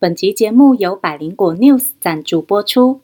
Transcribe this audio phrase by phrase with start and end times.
[0.00, 3.00] 本集节目由百灵果 News 赞助播出。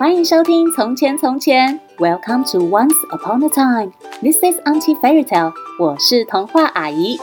[0.00, 3.92] 欢迎收听《从前从前》，Welcome to Once Upon a Time。
[4.20, 5.52] This is Auntie Fairy Tale。
[5.78, 7.20] 我是童话阿姨。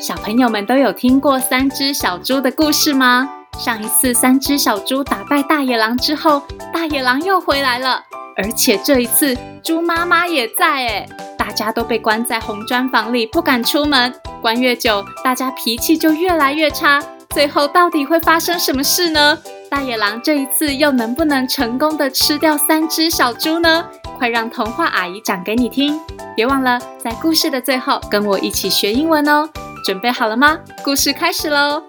[0.00, 3.30] 小朋友们都有听过三只小猪的故事吗？
[3.56, 6.42] 上一次三只小猪打败大野狼之后，
[6.72, 8.02] 大野狼又回来了，
[8.36, 11.08] 而且这一次猪妈妈也在诶。
[11.42, 14.14] 大家都被关在红砖房里，不敢出门。
[14.40, 17.02] 关越久，大家脾气就越来越差。
[17.30, 19.36] 最后到底会发生什么事呢？
[19.68, 23.84] 大野狼这一次又能不能成功的吃掉三只小猪呢？
[24.18, 25.98] 快让童话阿姨讲给你听！
[26.36, 29.50] 别忘了在故事的最后跟我一起学英文哦。
[29.84, 30.60] 准备好了吗？
[30.84, 31.82] 故事开始喽！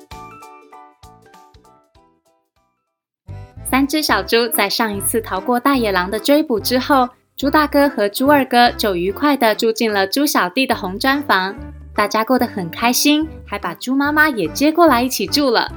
[3.69, 7.07] 三只小猪在上一次逃过大野狼的追捕之后，
[7.43, 11.53] 猪大哥和猪二哥就愉快地住进了猪小弟的红砖房，
[11.93, 15.69] 大家过得很开心，还把猪妈妈也接过来一起住了。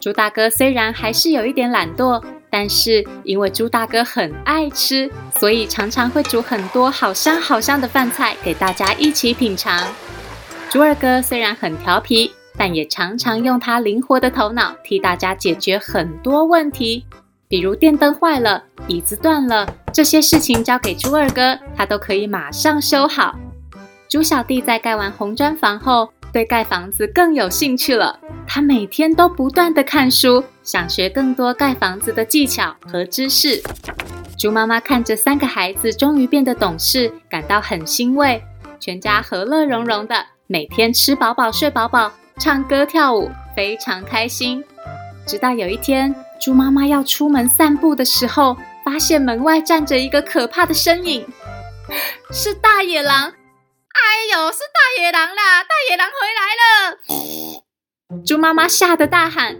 [0.00, 9.86] 猪大哥虽然还是有一点懒惰，但是因为猪大哥很爱吃，所以常常会煮很多好香好香的饭菜给大家一起品尝。
[10.68, 17.06] 猪二哥虽然很调皮，但也常常用他灵活的头脑替大家解决很多问题，
[17.48, 23.38] 比如电灯坏了、椅子断了，这些事情交给猪二哥，他都可以马上修好。
[24.08, 28.18] 猪小弟在盖完红砖房后，对盖房子更有兴趣了。
[28.48, 33.62] 他每天都不断地看书，想学更多盖房子的技巧和知识。
[34.36, 38.42] 猪妈妈看着三个孩子终于变得懂事，感到很欣慰。
[38.80, 40.14] 全家和乐融融的，
[40.46, 44.62] 每天吃饱饱睡饱饱，唱歌跳舞，非常开心。
[45.26, 51.26] 直到有一天，猪妈妈要出门散步的时候，发现门外站着一个可怕的身影，
[52.30, 53.32] 是大野狼。
[53.96, 55.62] 哎呦，是大野狼啦！
[55.64, 58.22] 大野狼回来了！
[58.24, 59.56] 猪妈妈吓得大喊：“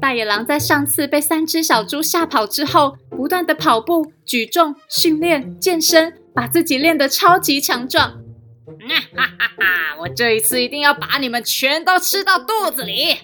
[0.00, 8.22] 大野狼在上次被三只小猪吓跑之后，不断的跑步、举重、训练、健身，把自己练得超级强壮。
[8.68, 9.96] 嗯”哈哈哈！
[9.98, 13.18] 我这一次一定要把你们全都吃到肚子里！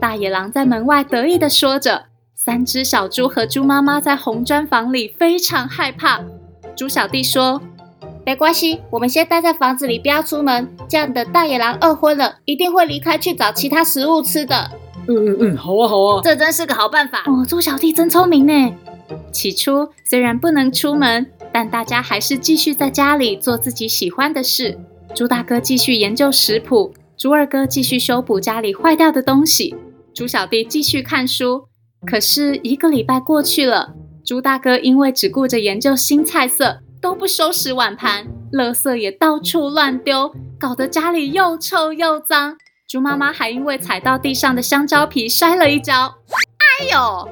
[0.00, 2.07] 大野狼在门外得意的说着。
[2.40, 6.20] 三只小猪和猪妈妈在红砖房里非常害怕。
[6.76, 7.60] 猪小弟说。
[8.24, 10.68] 没关系，我们先待在房子里，不要出门。
[10.86, 14.70] 这样的大野狼饿昏了，一定会离开去找其他食物吃的。
[15.08, 17.44] 嗯嗯嗯，好啊好啊，这真是个好办法哦。
[17.48, 18.74] 猪小弟真聪明呢。
[19.32, 24.78] 起初虽然不能出门，但大家还是继续在家里做自己喜欢的事。
[25.14, 29.74] 猪大哥继续研究食谱，猪二哥继续修补家里坏掉的东西，
[30.12, 31.67] 猪小弟继续看书。
[32.06, 33.94] 可是一个礼拜过去了，
[34.24, 36.80] 猪大哥因为只顾着研究新菜色。
[37.00, 42.56] 都不收拾碗盘，垃圾也到处乱丢，搞得家里又臭又脏。
[42.88, 46.12] 猪妈妈还因为踩到地上的香蕉皮摔了一跤，
[46.80, 47.28] 哎呦！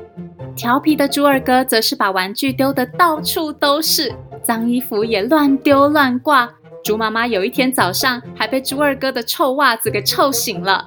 [0.54, 6.48] 调皮的猪二哥则是把玩具丢得到处都是，脏衣服也乱丢乱挂。
[6.84, 10.86] 猪妈妈有一天早上还被猪二哥的臭袜子给臭醒了，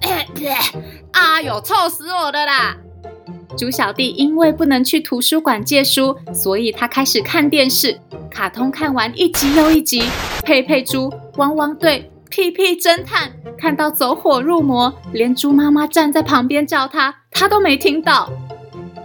[1.12, 2.78] 哎呦，臭死我的啦！
[3.56, 8.00] 猪小弟因为不能去图书馆借书，所以他开始看电视。
[8.30, 10.02] 卡通看完一集又一集，
[10.44, 18.30] 佩佩猪、汪汪队、屁屁侦探看到走火入魔，连猪妈妈站在旁边叫他，他都没听到。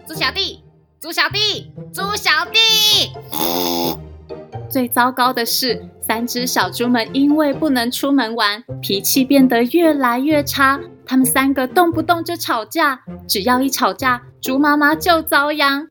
[0.07, 0.62] 猪小弟，
[1.01, 4.04] 猪小弟，猪小弟！
[4.75, 10.81] 最糟糕的是，三只小猪们因为不能出门玩，脾气变得越来越差。
[11.06, 15.88] 他们三个动不动就吵架，只要一吵架，猪妈妈就遭殃。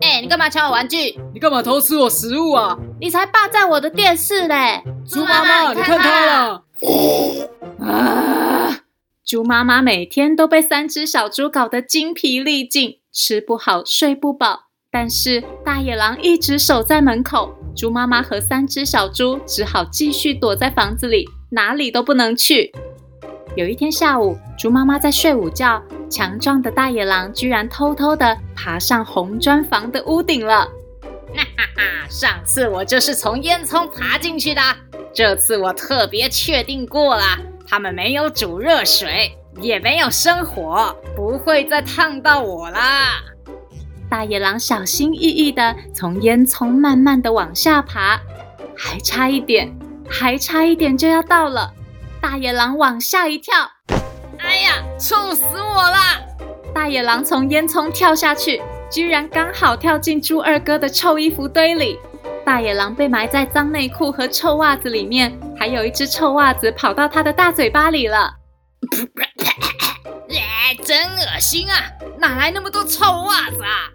[0.00, 1.18] 哎，你干嘛抢我玩具？
[1.34, 2.78] 你干嘛偷吃我食物啊？
[3.00, 4.84] 你才霸占我的电视嘞！
[5.04, 6.64] 猪妈妈，你看他了！
[7.80, 8.82] 啊！
[9.24, 14.66] 猪妈妈每天都被三只小猪搞得精疲力尽，吃不好，睡不饱。
[14.94, 22.70] 但是大野狼一直守在门口，猪妈妈和三只小猪只好继续躲在房子里，哪里都不能去。
[23.56, 30.68] 有一天下午，猪妈妈在睡午觉，强壮的大野狼居然偷偷地爬上红砖房的屋顶了。
[31.34, 32.08] 哈哈哈！
[32.10, 34.60] 上次我就是从烟囱爬进去的，
[35.14, 37.24] 这次我特别确定过了，
[37.66, 43.22] 他们没有煮热水，也没有生火，不会再烫到我啦。
[44.12, 48.20] 大野狼小心翼翼地从烟囱慢慢地往下爬，
[48.76, 49.74] 还差一点，
[50.06, 51.72] 还差一点就要到了。
[52.20, 53.54] 大野狼往下一跳，
[54.38, 55.96] 哎呀，臭死我了！
[56.74, 58.60] 大野狼从烟囱跳下去，
[58.90, 61.98] 居然刚好跳进猪二哥的臭衣服堆里。
[62.44, 68.34] 大野狼被埋在脏内裤和臭袜子里面，还有一只臭袜子跑到他的大嘴巴里了。
[70.28, 71.76] 哎，真恶心啊！
[72.22, 73.90] 哪来那么多臭袜子啊？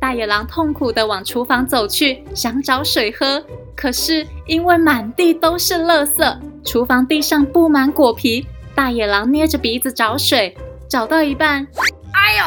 [0.00, 3.44] 大野狼痛苦地往厨房走去，想找水喝，
[3.76, 10.56] 可是因为满地都是垃圾，厨房地上布满果皮，大野狼捏着鼻子找水，
[10.88, 11.66] 找到一半，
[12.14, 12.44] 哎呦！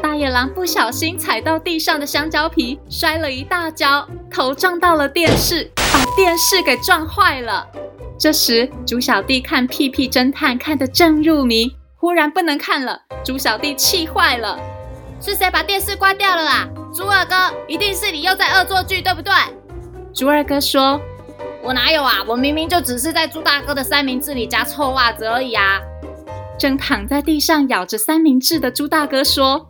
[0.00, 7.66] 大野狼不小心踩到地上的香蕉皮，摔了一大跤，头撞到了电视，把电视给撞坏了。
[8.16, 11.74] 这时，猪小弟看屁屁侦探看得正入迷，
[12.04, 14.58] 忽然不能看了，猪小弟气坏了。
[15.22, 16.68] 是谁把电视关掉了啊？
[16.92, 17.34] 猪二哥，
[17.66, 19.32] 一定是你又在恶作剧，对不对？
[20.12, 21.00] 猪二哥说
[21.64, 22.16] ：“我哪有啊？
[22.28, 25.80] 我明明就只是在猪大哥的三明治里夹臭袜子而已啊！”
[26.60, 29.66] 正躺在地上咬着三明治的猪大哥说：“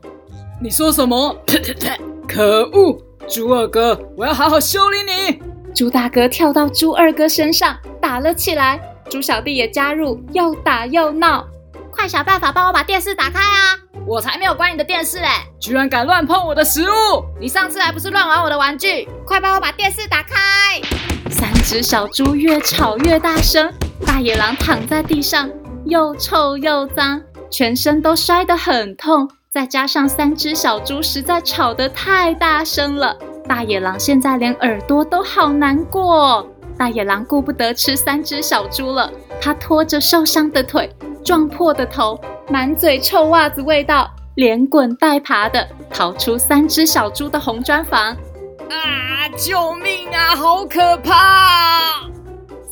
[0.61, 1.37] 你说什么？
[2.27, 2.99] 可恶！
[3.29, 5.41] 猪二哥，我要好好修理你！”
[5.73, 11.47] 猪大哥跳到猪二哥身上打了起来，猪小弟也加入，又打又闹。
[11.94, 13.79] 快想办法帮我把电视打开啊！
[14.05, 15.29] 我才没有关你的电视嘞！
[15.61, 17.25] 居然敢乱碰我的食物！
[17.41, 19.08] 你上次还不是乱玩我的玩具？
[19.25, 20.35] 快帮我把电视打开！
[21.31, 23.73] 三只小猪越吵越大声，
[24.05, 25.49] 大野狼躺在地上，
[25.87, 29.31] 又臭又脏，全身都摔得很痛。
[29.52, 33.17] 再加上三只小猪实在吵得太大声了，
[33.49, 36.46] 大野狼现在连耳朵都好难过。
[36.76, 39.11] 大野狼顾不得吃三只小猪了，
[39.41, 40.93] 他拖着受伤的腿，
[41.25, 42.21] 撞破的头。
[42.50, 48.15] 满嘴臭袜子味道，连滚带爬的逃出三只小猪的红砖房。
[48.69, 49.29] 啊！
[49.37, 50.37] 救命啊！
[50.37, 52.05] 好可怕！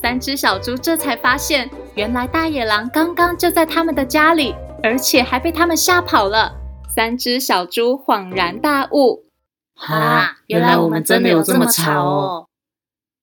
[0.00, 6.55] 三只小猪这才发现，原来大野狼刚刚就在他们的家里，而且还被他们吓跑了。
[6.94, 9.25] 三只小猪恍然大悟：
[9.76, 12.46] 啊，原来我们真的有这么吵哦！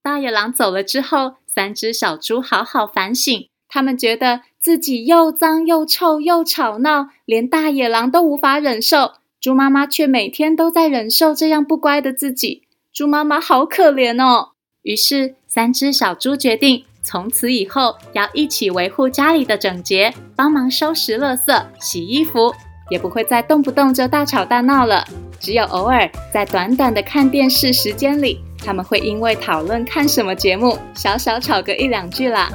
[0.02, 3.48] 大野狼走了之后，三只小猪好好反省。
[3.68, 9.14] 他们觉得自己又脏又臭又吵闹，连大野狼都无法忍受。
[9.40, 12.64] 猪妈妈却每天都在忍受这样不乖的自己。
[12.92, 14.50] 猪妈妈好可怜哦。
[14.82, 22.54] 于是，三只小猪决定从此以后要一起维护家里的整洁，帮忙收拾垃圾、洗衣服，
[22.90, 25.06] 也不会再动不动就大吵大闹了。
[25.40, 32.50] 只有偶尔在短短的看电视时间里，他们会因为讨论看什么节目，小小吵个一两句啦。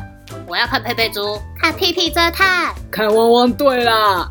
[0.46, 4.30] 我要看佩佩猪，看屁屁侦探，看汪汪队啦！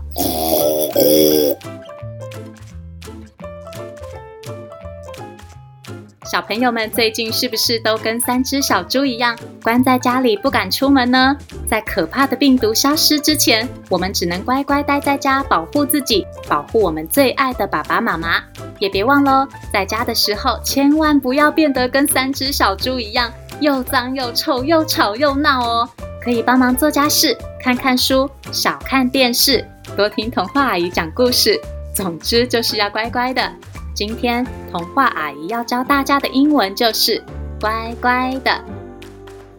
[6.26, 11.36] 小朋友们最近是不是都跟三只小猪一样，关在家里不敢出门呢？
[11.68, 18.44] 在可怕的病毒消失之前，我们只能乖乖待在家，保护自己，保护我们最爱的爸爸妈妈。
[18.80, 23.32] 也别忘了，在家的时候千万不要变得跟三只小猪一样。
[23.60, 25.90] 又脏又臭又吵又闹哦！
[26.22, 29.66] 可以帮忙做家事，看看书，少看电视，
[29.96, 31.60] 多听童话阿姨讲故事。
[31.94, 33.52] 总之就是要乖乖的。
[33.94, 37.24] 今天童话阿姨要教大家的英文就是
[37.62, 38.52] 乖乖的。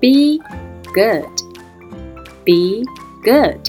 [0.00, 0.42] Be
[0.92, 1.24] good.
[2.44, 2.84] Be
[3.22, 3.60] good.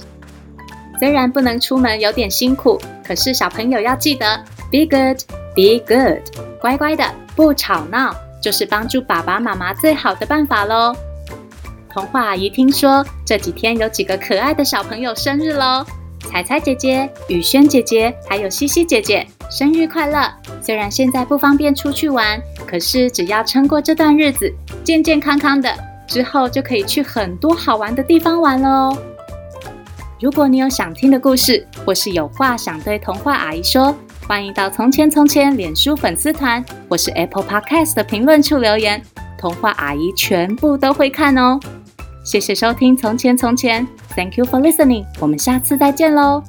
[1.00, 5.19] 虽然不能出门有点辛苦，可是小朋友要记得 Be good.
[5.54, 6.24] Be good.
[6.60, 7.04] 乖乖的，
[7.36, 8.16] 不吵闹。
[8.45, 10.95] 就是帮助爸爸妈妈最好的办法喽。
[11.92, 15.83] 童话阿姨听说这几天有几个可爱的小朋友生日喽，
[16.30, 20.31] 彩彩姐姐、雨轩姐姐还有西西姐姐，生日快乐！
[20.61, 25.75] 虽然现在不方便出去玩，可是只要撑过这段日子，健健康康的，
[26.06, 28.97] 之后就可以去很多好玩的地方玩了哦。
[30.21, 33.95] 如果你有想听的故事，或是有话想对童话阿姨说，
[34.27, 38.99] 欢迎到《从前从前》脸书粉丝团，或是 Apple Podcast 的评论处留言，
[39.37, 41.59] 童话阿姨全部都会看哦。
[42.23, 46.41] 谢谢收听《从前从前》，Thank you for listening，我们下次再见喽。